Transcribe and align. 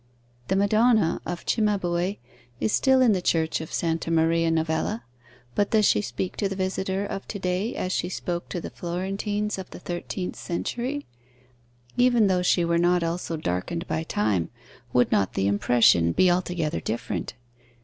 The 0.47 0.55
Madonna 0.55 1.21
of 1.27 1.45
Cimabue 1.45 2.15
is 2.59 2.71
still 2.73 3.01
in 3.01 3.11
the 3.11 3.21
Church 3.21 3.61
of 3.61 3.71
Santa 3.71 4.09
Maria 4.09 4.49
Novella; 4.49 5.03
but 5.53 5.69
does 5.69 5.85
she 5.85 6.01
speak 6.01 6.35
to 6.37 6.49
the 6.49 6.55
visitor 6.55 7.05
of 7.05 7.27
to 7.27 7.37
day 7.37 7.75
as 7.75 7.91
she 7.91 8.09
spoke 8.09 8.49
to 8.49 8.59
the 8.59 8.71
Florentines 8.71 9.59
of 9.59 9.69
the 9.69 9.77
thirteenth 9.77 10.37
century? 10.37 11.05
Even 11.97 12.25
though 12.25 12.41
she 12.41 12.65
were 12.65 12.79
not 12.79 13.03
also 13.03 13.37
darkened 13.37 13.85
by 13.87 14.01
time, 14.01 14.49
would 14.91 15.11
not 15.11 15.33
the 15.35 15.45
impression 15.45 16.13
be 16.13 16.31
altogether 16.31 16.79
different? 16.79 17.35